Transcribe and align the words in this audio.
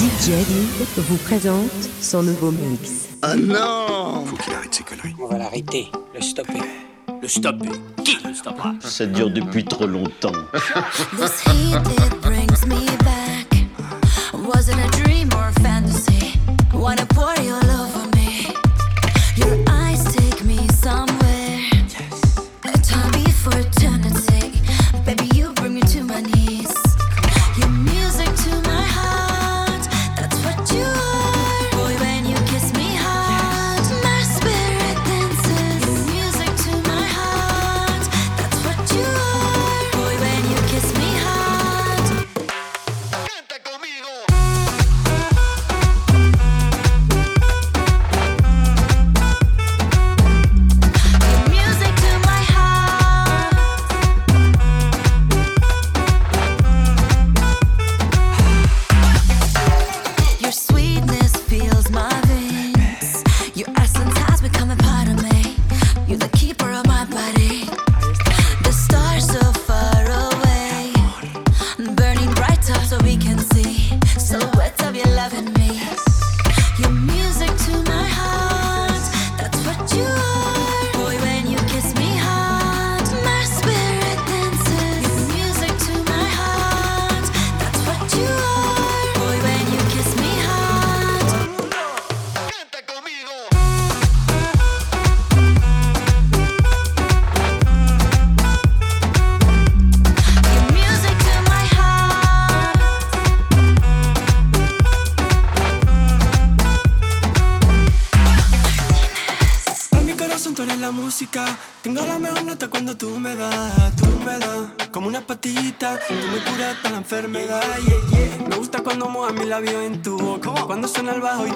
DJ 0.00 0.32
vous 0.96 1.18
présente 1.18 1.70
son 2.00 2.22
nouveau 2.22 2.50
mix. 2.52 3.08
Oh 3.22 3.36
non 3.36 4.24
Faut 4.24 4.36
qu'il 4.36 4.54
arrête 4.54 4.72
ses 4.72 4.82
conneries. 4.82 5.14
On 5.20 5.26
va 5.26 5.36
l'arrêter, 5.36 5.92
le 6.14 6.22
stopper. 6.22 6.62
Le 7.20 7.28
stopper 7.28 7.68
Qui 8.02 8.16
le 8.26 8.32
stoppera 8.32 8.72
ah, 8.82 8.88
Ça 8.88 9.04
dure 9.04 9.30
depuis 9.30 9.62
trop 9.62 9.86
longtemps. 9.86 10.32
This 11.18 11.42
heat, 11.42 11.76
it 11.98 12.20
brings 12.22 12.64
me 12.64 12.86
back. 13.04 13.52
Wasn't 14.32 14.78
a 14.78 14.88
dream 15.02 15.28
or 15.34 15.52
fantasy? 15.60 16.40
Wanna 16.72 17.04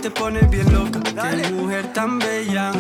te 0.05 0.10
pones 0.10 0.50
bien 0.50 0.70
loca. 0.70 1.00
Qué 1.02 1.50
mujer 1.52 1.91
tan 1.94 2.19
bella, 2.19 2.72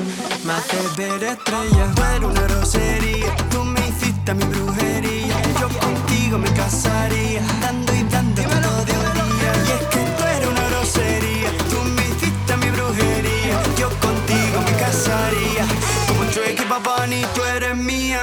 me 0.44 0.52
hace 0.52 0.76
ver 0.98 1.24
estrellas. 1.24 1.94
Tú 1.94 2.02
eres 2.02 2.28
una 2.28 2.42
grosería, 2.42 3.34
tú 3.50 3.64
me 3.64 3.80
hiciste 3.88 4.30
a 4.30 4.34
mi 4.34 4.44
brujería. 4.44 5.34
Yo 5.58 5.68
contigo 5.78 6.36
me 6.36 6.52
casaría, 6.52 7.40
dando 7.62 7.94
y 7.94 8.02
dando 8.14 8.42
todo 8.42 8.84
de 8.84 8.92
un 8.92 9.38
día. 9.38 9.52
Y 9.68 9.70
es 9.72 9.86
que 9.92 10.02
tú 10.16 10.22
eres 10.36 10.48
una 10.48 10.68
grosería, 10.68 11.50
tú 11.70 11.78
me 11.96 12.02
hiciste 12.10 12.52
a 12.52 12.56
mi 12.58 12.70
brujería. 12.76 13.56
Yo 13.78 13.88
contigo 14.04 14.56
me 14.66 14.72
casaría, 14.84 15.64
como 16.06 16.24
Drake 16.24 16.62
y 16.62 16.66
Papani, 16.66 17.24
tú 17.34 17.42
eres 17.42 17.74
mía. 17.74 18.20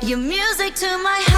Your 0.00 0.16
music 0.18 0.74
to 0.76 0.96
my 1.02 1.20
heart. 1.26 1.37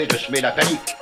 obligé 0.00 0.06
de 0.06 0.18
semer 0.18 0.40
la 0.40 0.52
panique. 0.52 0.99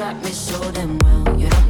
Shot 0.00 0.16
me 0.24 0.30
so 0.30 0.72
damn 0.72 0.98
well. 1.00 1.38
You 1.38 1.50
dum 1.50 1.69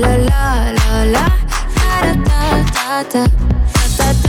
la 0.00 0.16
la 0.16 0.72
la 0.76 1.04
la. 1.14 1.24
La 1.76 2.12
da 2.12 2.62
da 2.72 3.02
da 3.02 3.02
da 3.12 3.26
da 3.98 4.12
da 4.22 4.25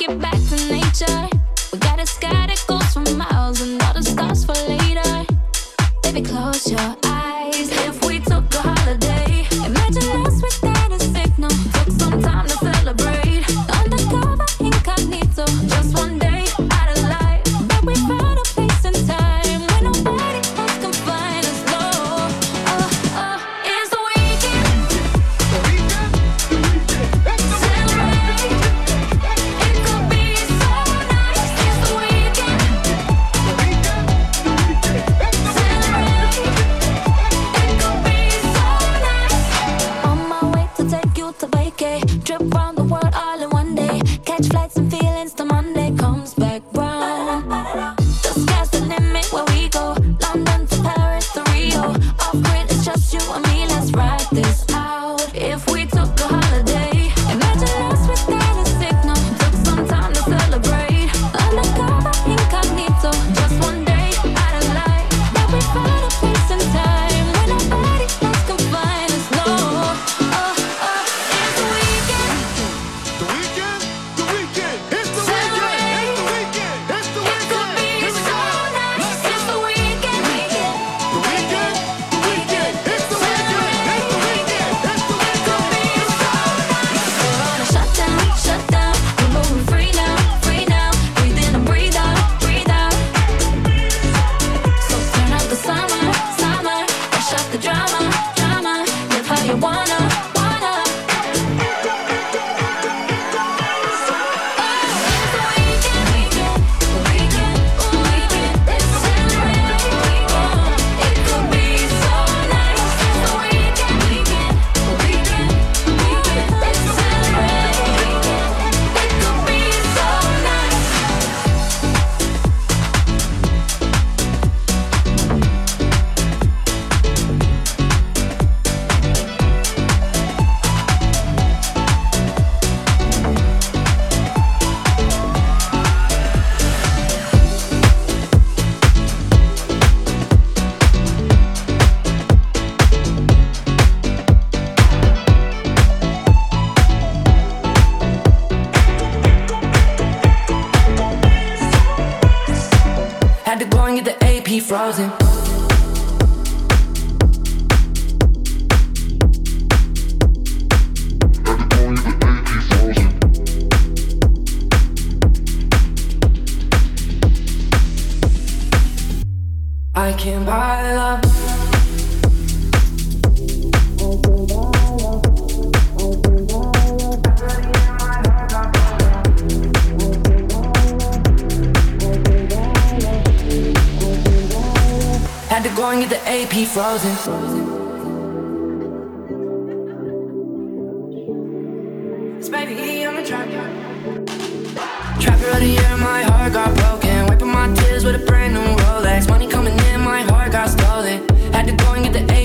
Get 0.00 0.18
back. 0.18 0.39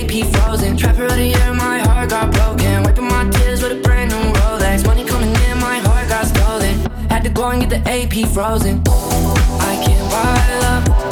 AP 0.05 0.27
frozen. 0.33 0.77
Trap 0.83 0.97
it 0.97 1.03
out 1.03 1.11
of 1.11 1.17
the 1.17 1.33
ear, 1.37 1.53
my 1.53 1.79
heart 1.79 2.09
got 2.09 2.31
broken. 2.33 2.83
Whipin 2.83 3.07
my 3.09 3.29
tears 3.31 3.61
with 3.61 3.71
a 3.71 3.81
brand 3.81 4.11
new 4.11 4.17
Rolex. 4.39 4.85
Money 4.85 5.05
coming 5.05 5.33
in, 5.49 5.57
my 5.59 5.77
heart 5.77 6.09
got 6.09 6.25
stolen. 6.25 6.77
Had 7.09 7.23
to 7.23 7.29
go 7.29 7.49
and 7.49 7.61
get 7.61 7.69
the 7.69 7.89
A-P 7.89 8.25
frozen. 8.25 8.81
I 8.87 9.81
can't 9.85 10.11
buy 10.11 10.59
love. 10.61 11.04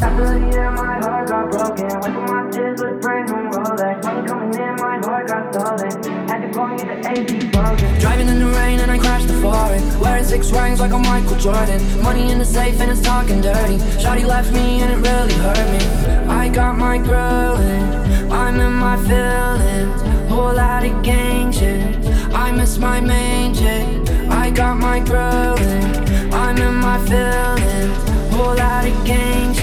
After 0.00 0.38
the 0.38 0.70
my 0.70 1.00
heart 1.02 1.28
got 1.28 1.50
broken. 1.50 1.88
Went 2.00 2.14
my 2.14 2.48
tears 2.50 2.80
with 2.80 2.92
a 2.92 2.98
brand 3.00 3.28
new 3.30 3.50
Rolex. 3.50 4.04
Money 4.04 4.28
coming 4.28 4.54
in, 4.54 4.76
my 4.76 4.98
heart 5.04 5.26
got 5.26 5.52
stolen. 5.52 6.28
Had 6.28 6.40
to 6.42 6.48
go 6.54 6.66
and 6.66 6.78
the 6.78 6.96
AP 7.08 7.52
frozen. 7.52 7.98
Driving 7.98 8.28
in 8.28 8.38
the 8.38 8.46
rain 8.46 8.78
and 8.78 8.92
I 8.92 8.98
crashed 8.98 9.26
the 9.26 9.34
foreign. 9.40 9.82
Wearing 9.98 10.24
six 10.24 10.52
rings 10.52 10.78
like 10.78 10.92
I'm 10.92 11.02
Michael 11.02 11.36
Jordan. 11.36 11.80
Money 12.00 12.30
in 12.30 12.38
the 12.38 12.44
safe 12.44 12.80
and 12.80 12.92
it's 12.92 13.00
talking 13.00 13.40
dirty. 13.40 13.78
Shawty 13.98 14.24
left 14.24 14.52
me 14.52 14.80
and 14.82 14.92
it 14.92 15.08
really 15.08 15.34
hurt 15.34 15.68
me. 15.72 15.84
I 16.28 16.48
got 16.48 16.78
my 16.78 16.98
growing. 16.98 18.30
I'm 18.30 18.60
in 18.60 18.74
my 18.74 18.96
feelings. 19.08 20.00
Whole 20.30 20.54
lot 20.54 20.84
of 20.84 21.02
gang 21.02 21.50
shit. 21.50 21.96
I 22.32 22.52
miss 22.52 22.78
my 22.78 23.00
main. 23.00 23.38
I 24.30 24.50
got 24.50 24.78
my 24.78 25.00
growing. 25.00 26.32
I'm 26.32 26.56
in 26.56 26.74
my 26.74 26.98
feelings. 27.06 28.34
Whole 28.34 28.54
lot 28.54 28.86
of 28.86 29.04
gang 29.04 29.52
shit. 29.54 29.57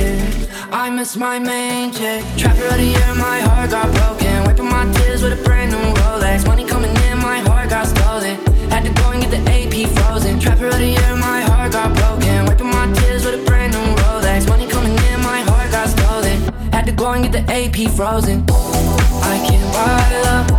I 0.86 0.90
miss 0.92 1.18
my 1.18 1.40
main 1.40 1.92
chick. 1.92 2.24
Trapper 2.38 2.68
of 2.68 2.78
the 2.78 2.94
my 3.18 3.40
heart 3.40 3.72
got 3.72 3.92
broken. 3.96 4.44
Wiping 4.44 4.70
my 4.70 4.86
tears 4.94 5.24
with 5.24 5.34
a 5.34 5.44
brand 5.44 5.72
new 5.72 5.80
Rolex. 6.00 6.46
Money 6.46 6.64
coming 6.64 6.96
in, 7.10 7.18
my 7.18 7.40
heart 7.40 7.72
got 7.72 7.88
stolen. 7.88 8.36
Had 8.70 8.84
to 8.84 8.94
go 8.94 9.10
and 9.10 9.20
get 9.20 9.32
the 9.32 9.42
AP 9.50 9.90
frozen. 9.98 10.40
Trapper 10.40 10.68
of 10.68 10.78
the 10.78 10.94
my 11.20 11.42
heart 11.42 11.72
got 11.72 11.92
broken. 11.98 12.46
Wiping 12.46 12.70
my 12.70 12.94
tears 12.94 13.26
with 13.26 13.34
a 13.34 13.44
brand 13.46 13.74
new 13.74 13.96
Rolex. 14.04 14.48
Money 14.48 14.68
coming 14.68 14.96
in, 15.10 15.20
my 15.22 15.42
heart 15.50 15.72
got 15.72 15.90
stolen. 15.90 16.38
Had 16.72 16.86
to 16.86 16.92
go 16.92 17.14
and 17.14 17.24
get 17.24 17.34
the 17.34 17.52
AP 17.52 17.90
frozen. 17.98 18.46
I 18.46 19.42
can't 19.42 19.74
buy 19.74 20.22
love. 20.22 20.52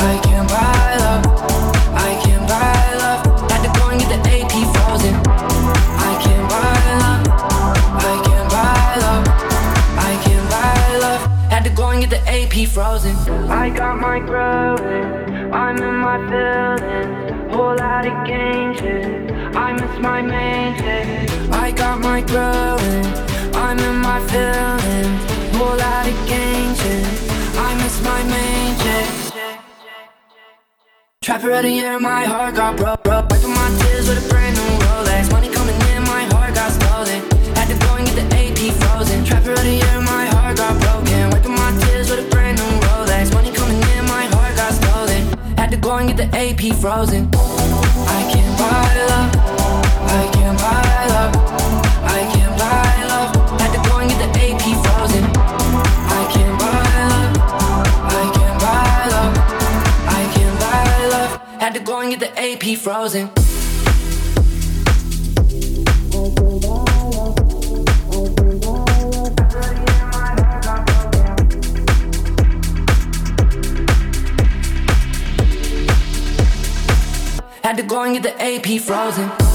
I 0.00 0.20
can't 0.24 0.48
buy 0.48 0.96
love. 1.04 1.29
Frozen. 12.80 13.16
I 13.50 13.68
got 13.68 14.00
my 14.00 14.18
growing. 14.20 15.52
I'm 15.52 15.76
in 15.88 15.96
my 16.06 16.18
feelings. 16.30 17.52
Whole 17.52 17.76
lot 17.76 18.06
of 18.10 18.16
shit. 18.26 19.30
I 19.64 19.68
miss 19.78 19.94
my 20.08 20.20
main 20.22 20.68
chick. 20.80 21.06
I 21.64 21.72
got 21.72 21.96
my 22.00 22.20
growing. 22.30 23.04
I'm 23.64 23.78
in 23.88 23.96
my 24.08 24.18
feelings. 24.30 25.20
Whole 25.56 25.76
lot 25.84 26.06
of 26.10 26.16
shit. 26.28 27.04
I 27.66 27.70
miss 27.80 27.96
my 28.10 28.20
main 28.34 28.70
chick. 28.82 29.08
Trapper 31.22 31.50
of 31.50 31.62
the 31.62 31.70
year, 31.70 32.00
my 32.00 32.24
heart 32.24 32.54
got 32.54 32.78
broke, 32.78 33.02
broke. 33.04 33.30
Wiping 33.30 33.54
my 33.60 33.68
tears 33.80 34.08
with 34.08 34.24
a 34.24 34.28
brand 34.30 34.39
go 45.80 45.96
and 45.96 46.08
get 46.08 46.16
the 46.16 46.36
AP 46.36 46.76
frozen. 46.80 47.28
I 47.34 48.20
can't 48.32 48.58
buy 48.58 48.90
love. 49.08 49.30
I 50.06 50.30
can't 50.32 50.58
buy 50.58 51.06
love. 51.14 51.32
I 52.04 52.20
can't 52.32 52.58
buy 52.58 53.04
love. 53.08 53.60
Had 53.60 53.72
to 53.72 53.88
go 53.88 53.98
and 53.98 54.10
get 54.10 54.18
the 54.20 54.40
AP 54.40 54.64
frozen. 54.84 55.24
I 55.24 56.22
can't 56.32 56.58
buy 56.58 56.84
love. 57.10 57.36
I 58.12 58.30
can't 58.36 58.60
buy 58.60 59.06
love. 59.14 59.34
I 60.08 60.22
can't 60.34 60.60
buy 60.60 61.06
love. 61.06 61.60
Had 61.60 61.74
to 61.74 61.80
go 61.80 62.00
and 62.00 62.10
get 62.10 62.20
the 62.20 62.38
AP 62.38 62.76
frozen. 62.78 63.30
Get 78.12 78.24
the 78.24 78.42
AP 78.42 78.80
frozen. 78.80 79.49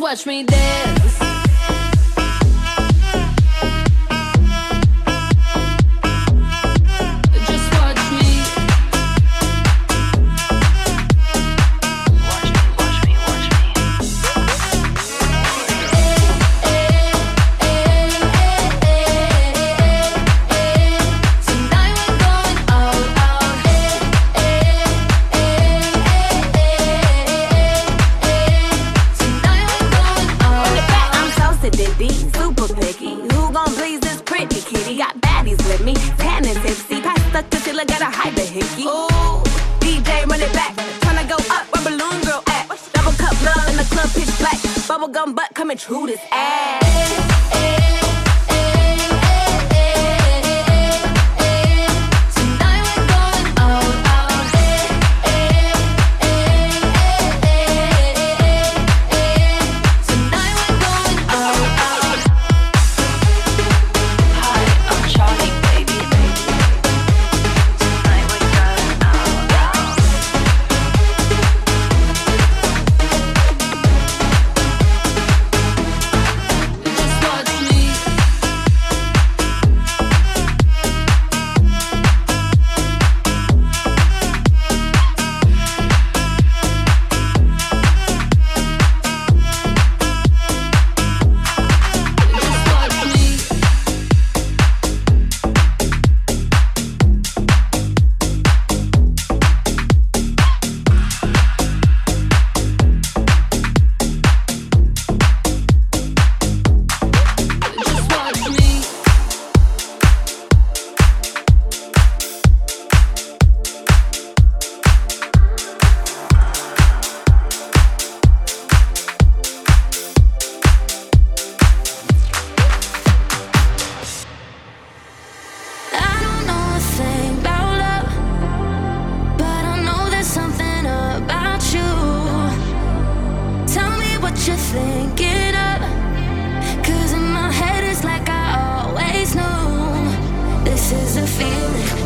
Watch 0.00 0.26
me 0.26 0.44
dance. 0.44 0.97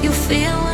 You 0.02 0.10
feel 0.10 0.71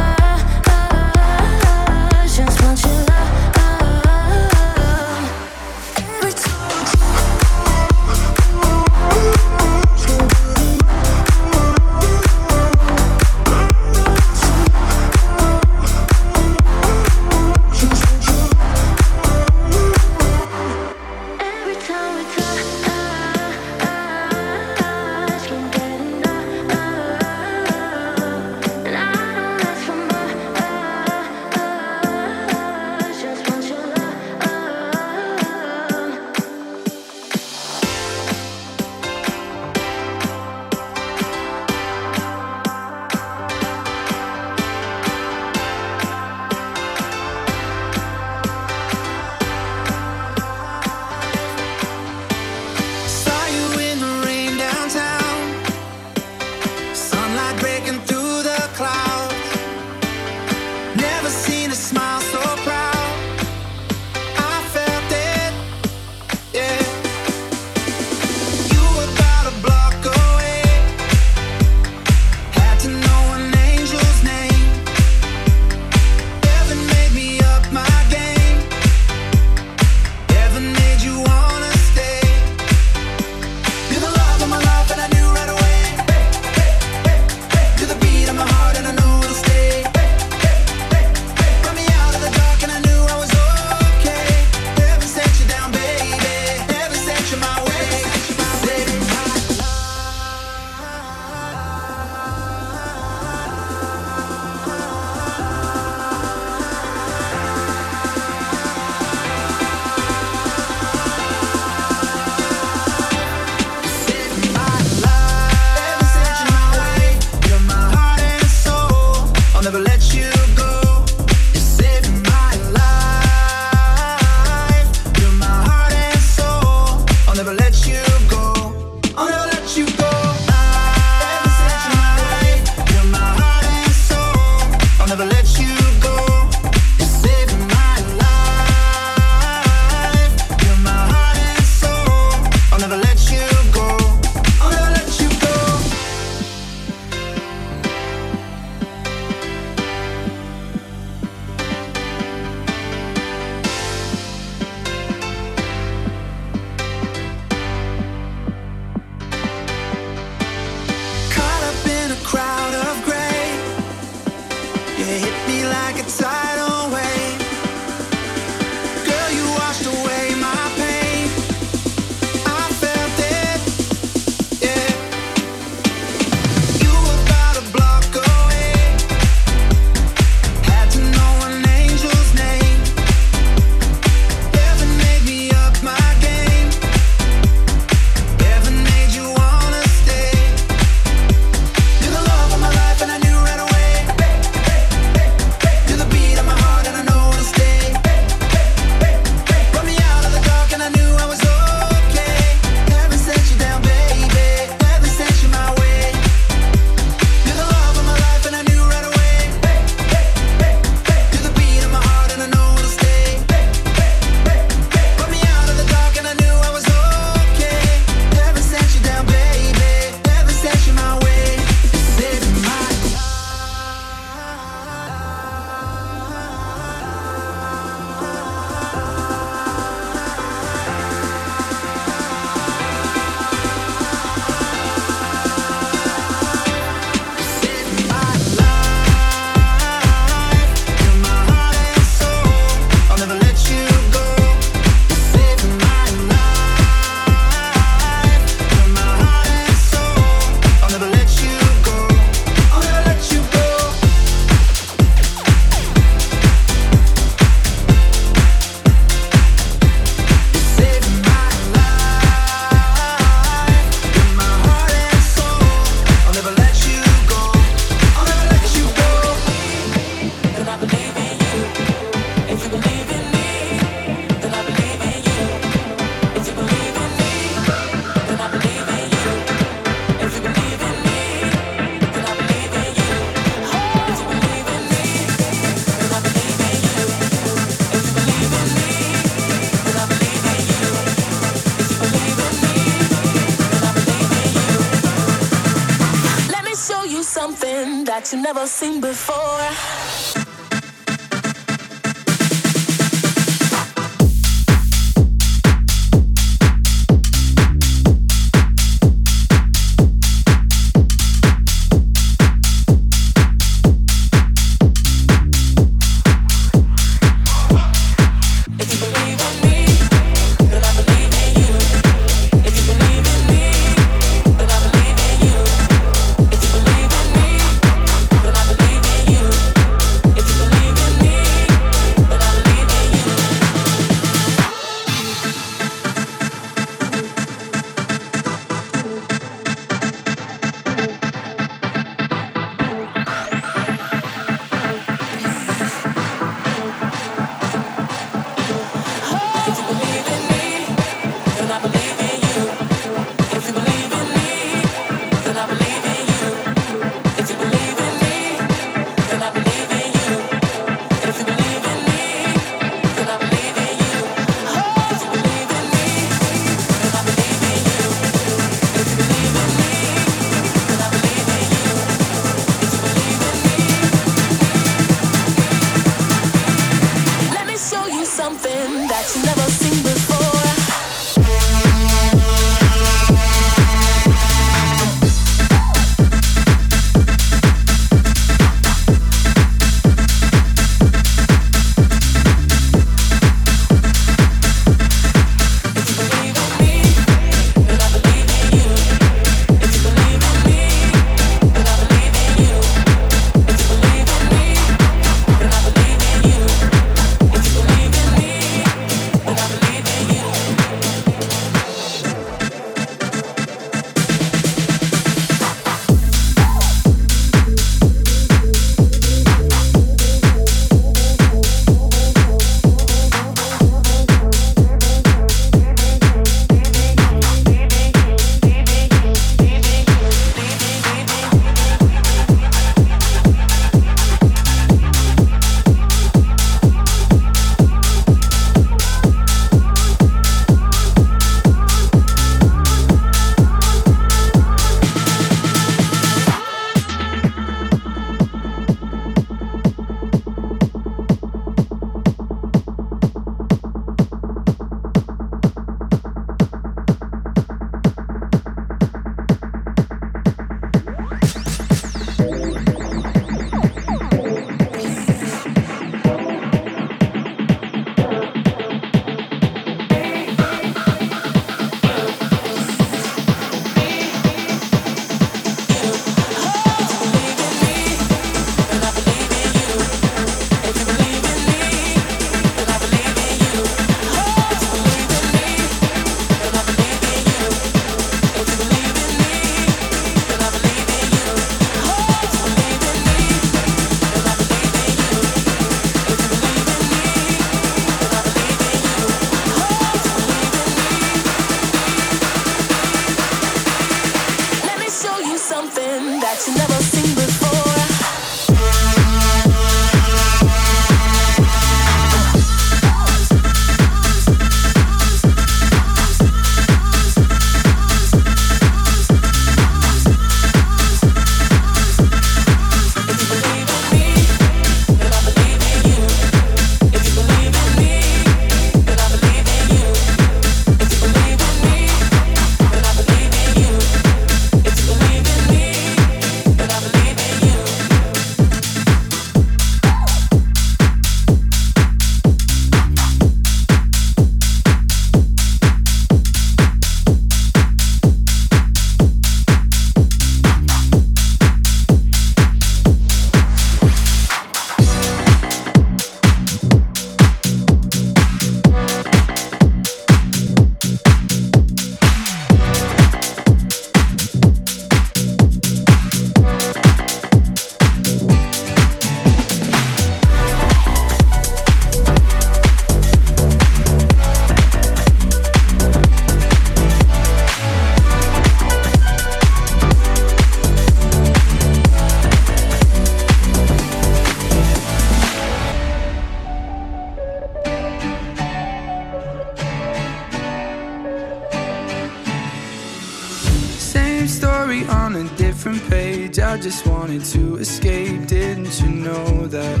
story 594.96 595.08
on 595.16 595.36
a 595.36 595.48
different 595.56 596.02
page. 596.08 596.58
I 596.58 596.76
just 596.76 597.06
wanted 597.06 597.44
to 597.46 597.76
escape. 597.76 598.46
Didn't 598.46 599.00
you 599.00 599.08
know 599.08 599.66
that? 599.66 600.00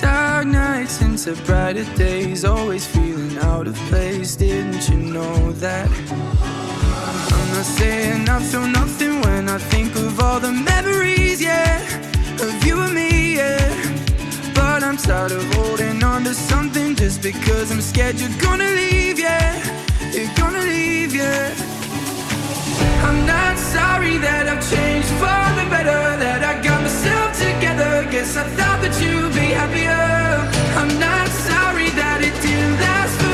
Dark 0.00 0.46
nights 0.46 1.02
into 1.02 1.34
brighter 1.44 1.84
days. 1.96 2.44
Always 2.44 2.86
feeling 2.86 3.36
out 3.38 3.66
of 3.66 3.74
place. 3.88 4.36
Didn't 4.36 4.88
you 4.88 4.96
know 4.96 5.52
that? 5.52 5.88
I'm 7.32 7.48
not 7.54 7.64
saying 7.64 8.28
I 8.28 8.40
feel 8.40 8.66
nothing 8.66 9.20
when 9.22 9.48
I 9.48 9.58
think 9.58 9.94
of 9.96 10.20
all 10.20 10.40
the 10.40 10.52
memories, 10.52 11.40
yeah, 11.40 11.82
of 12.40 12.64
you 12.64 12.80
and 12.80 12.94
me, 12.94 13.36
yeah. 13.36 13.68
But 14.54 14.82
I'm 14.82 14.96
tired 14.96 15.32
of 15.32 15.44
holding 15.54 16.02
on 16.02 16.24
to 16.24 16.34
something 16.34 16.94
just 16.94 17.22
because 17.22 17.70
I'm 17.70 17.80
scared 17.80 18.20
you're 18.20 18.40
gonna 18.40 18.70
leave, 18.70 19.18
yeah. 19.18 19.56
You're 20.12 20.34
gonna 20.36 20.60
leave, 20.60 21.14
yeah. 21.14 21.79
I'm 23.06 23.26
not 23.26 23.58
sorry 23.58 24.18
that 24.18 24.44
I've 24.48 24.62
changed 24.70 25.12
for 25.20 25.42
the 25.58 25.66
better, 25.70 26.02
that 26.24 26.40
I 26.42 26.60
got 26.62 26.80
myself 26.82 27.30
together. 27.38 27.92
Guess 28.10 28.36
I 28.36 28.44
thought 28.56 28.80
that 28.82 28.94
you'd 29.02 29.32
be 29.34 29.48
happier. 29.60 30.06
I'm 30.80 30.92
not 30.98 31.28
sorry 31.48 31.88
that 32.00 32.18
it 32.22 32.34
didn't 32.42 32.76
last 32.80 33.29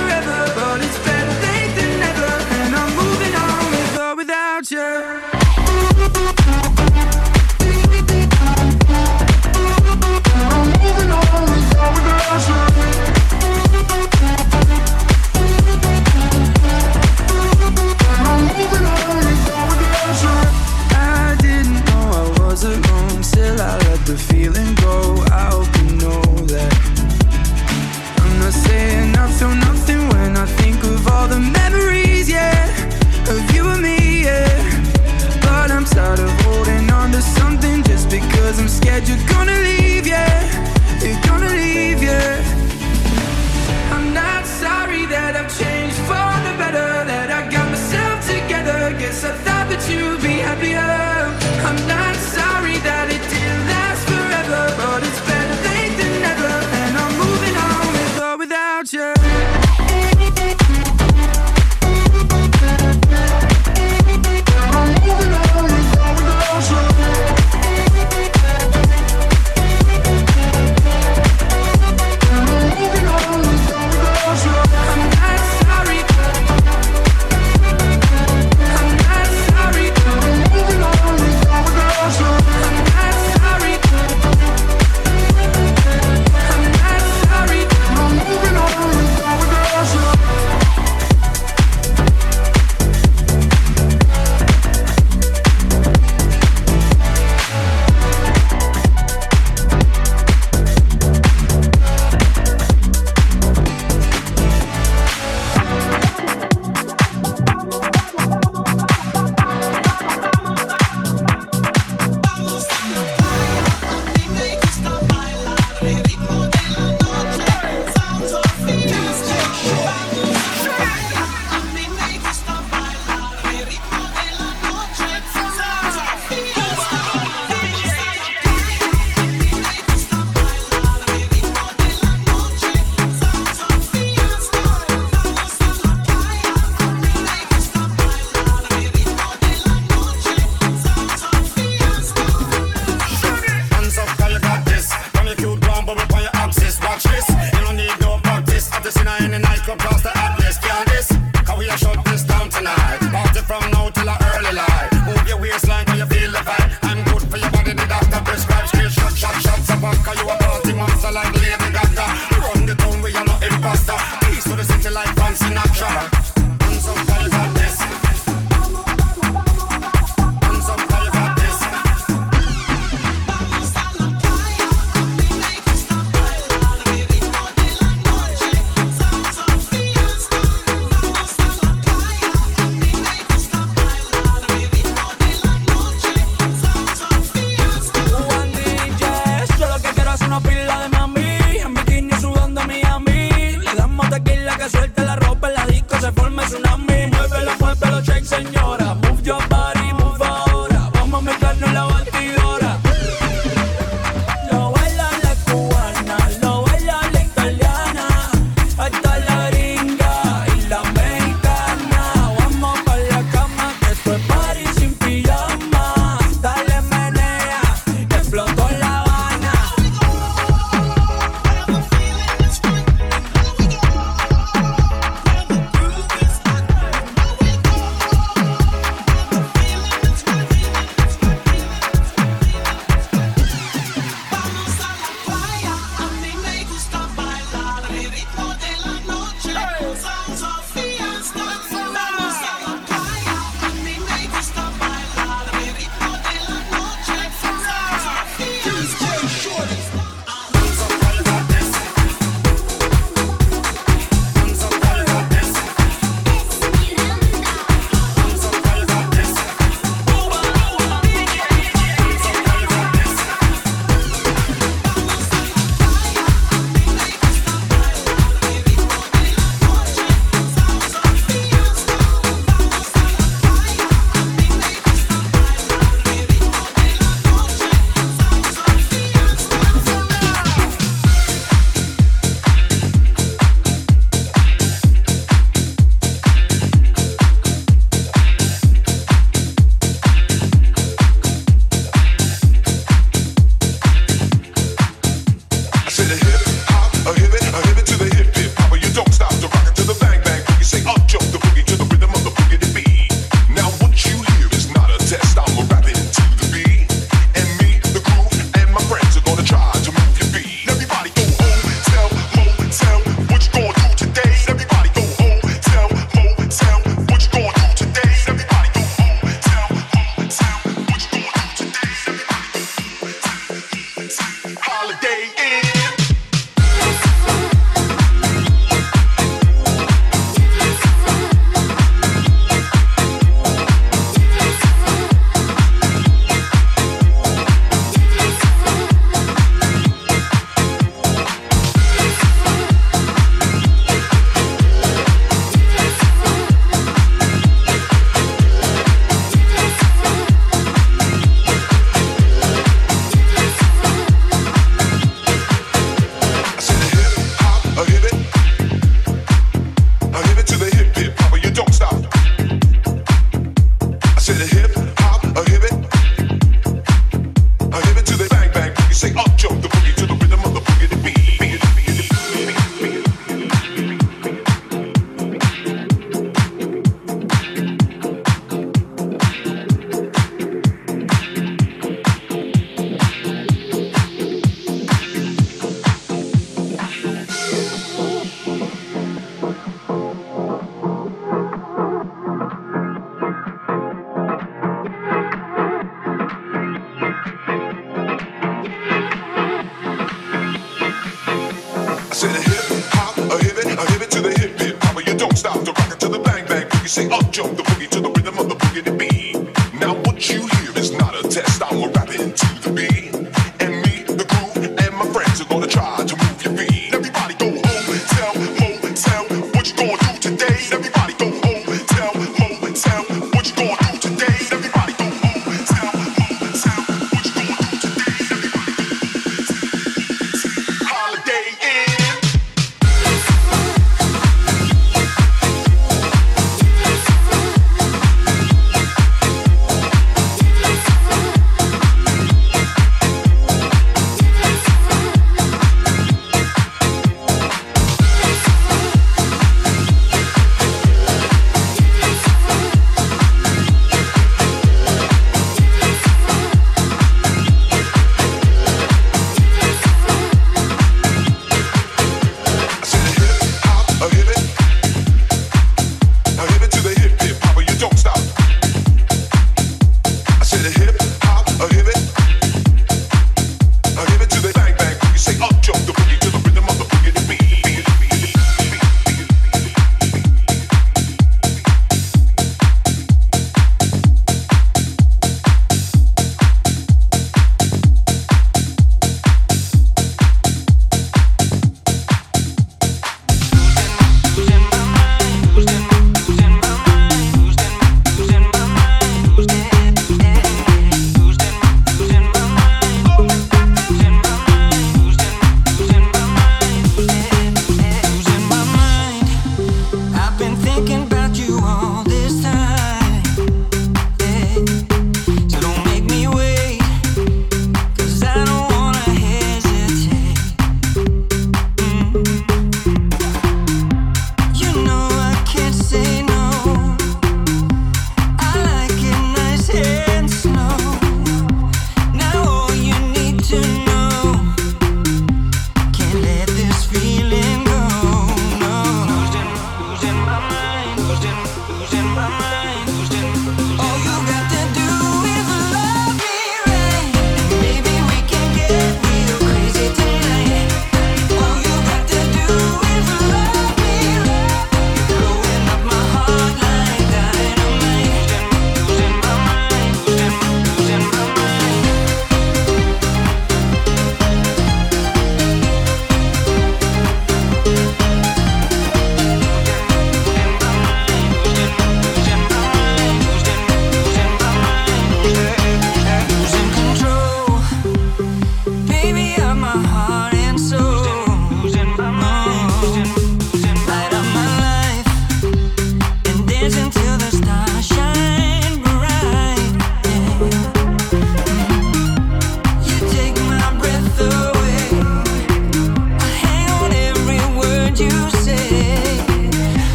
thinking 510.76 511.15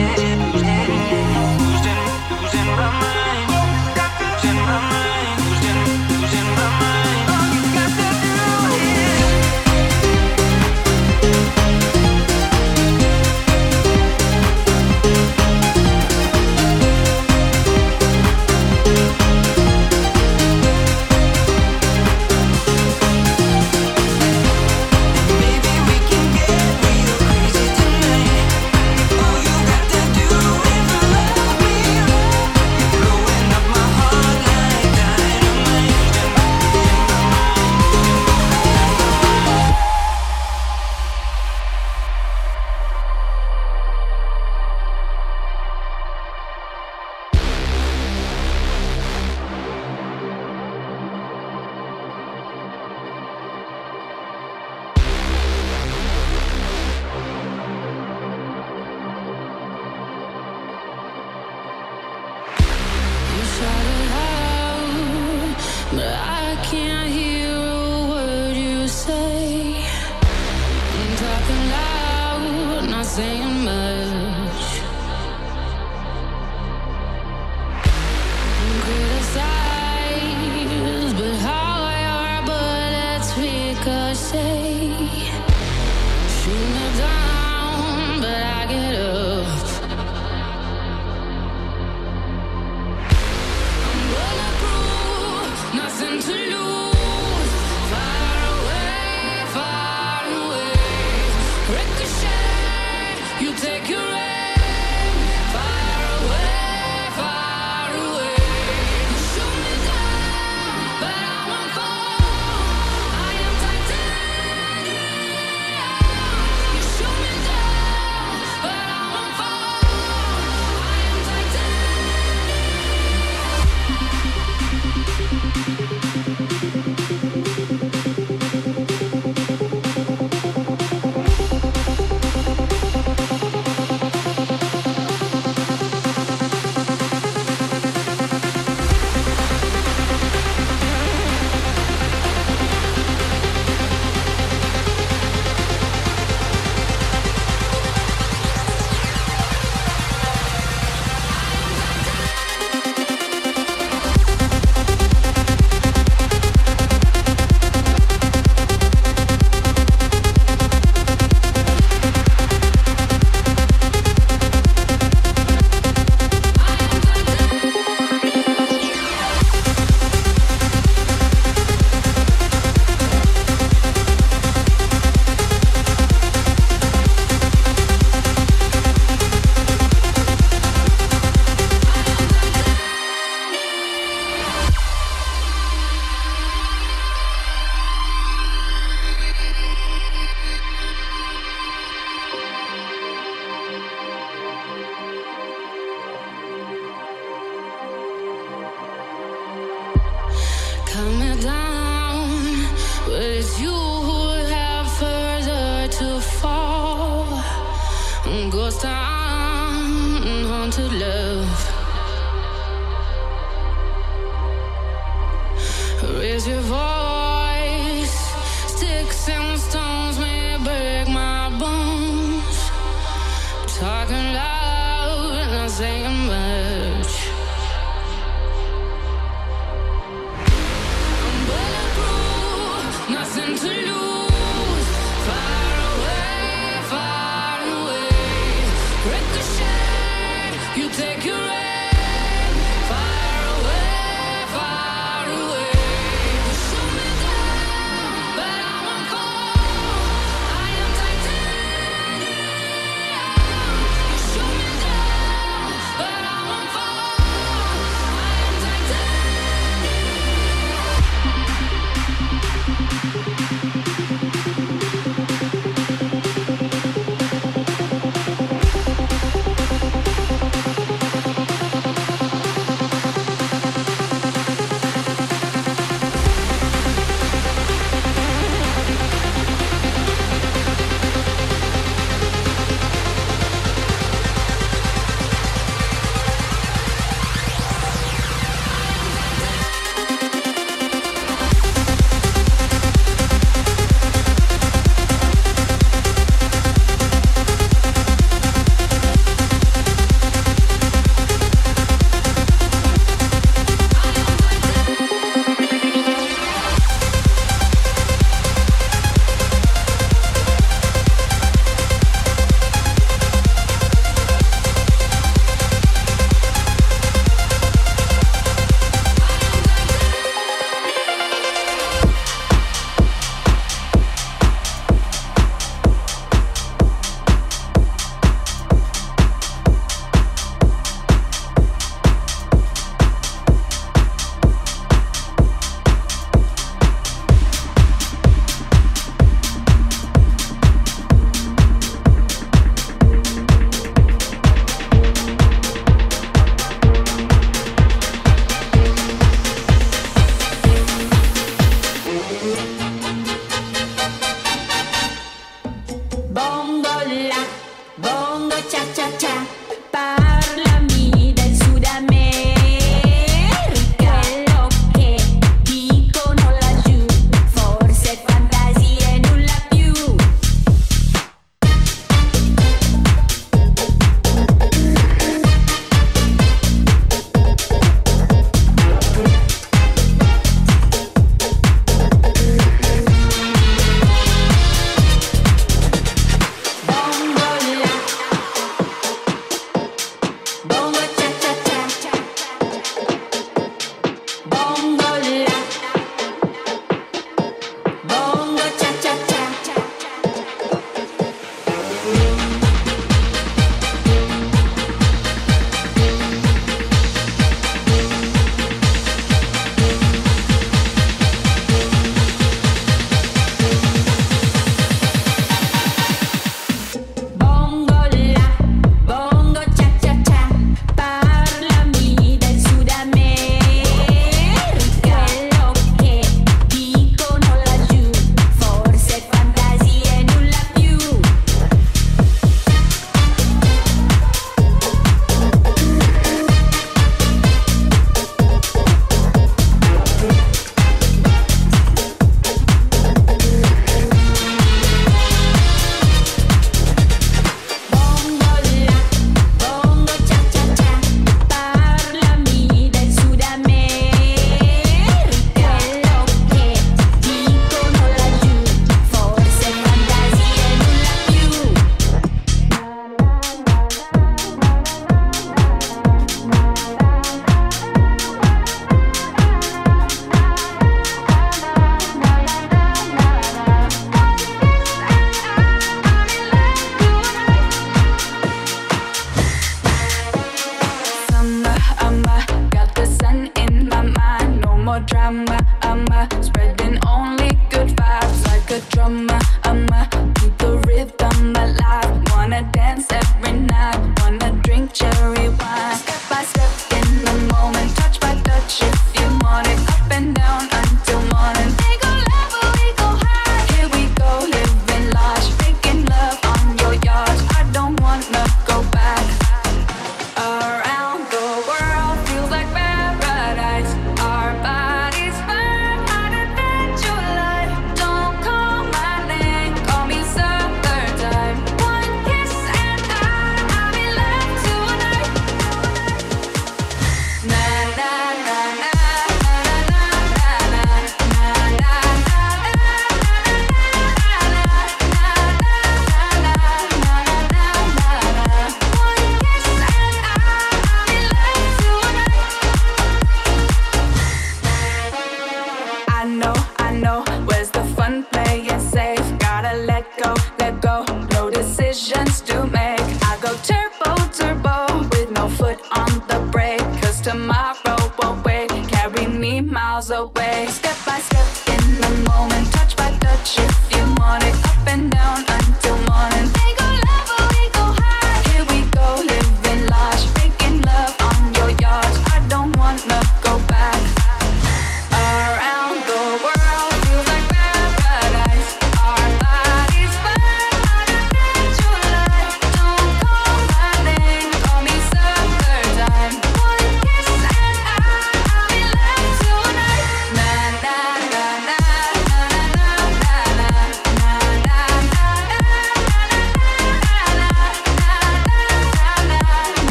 Maybe 0.00 0.29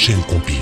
prochaine 0.00 0.22
compile. 0.22 0.59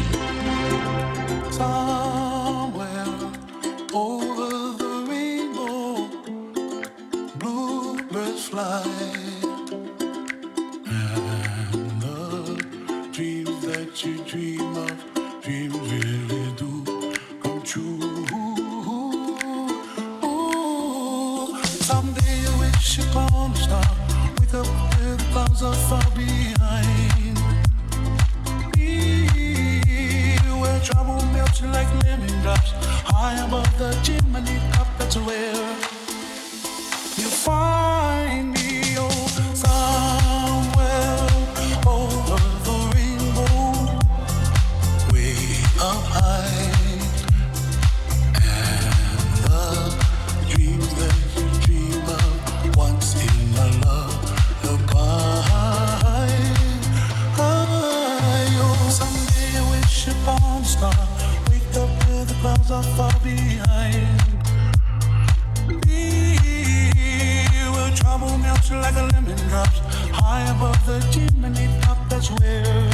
raindrops 69.48 69.78
high 70.12 70.44
above 70.50 70.84
the 70.86 71.00
chimney 71.10 71.68
top. 71.80 71.98
That's 72.08 72.30
where 72.30 72.90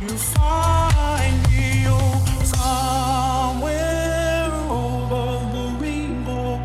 you 0.00 0.08
find 0.08 1.42
me. 1.48 1.84
Oh, 1.86 2.24
somewhere 2.44 4.50
over 4.70 5.26
the 5.54 5.66
rainbow, 5.80 6.60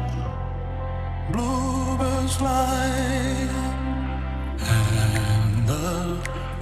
bluebirds 1.32 2.36
fly, 2.36 2.88
and 4.60 5.68
the 5.68 6.18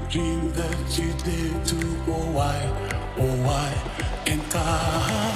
dream 0.09 0.51
that 0.53 0.97
you 0.97 1.13
did 1.23 1.65
to 1.65 1.77
oh 2.07 2.31
why, 2.31 2.57
oh 3.17 3.35
why, 3.45 3.73
in 4.25 4.39
time. 4.49 5.30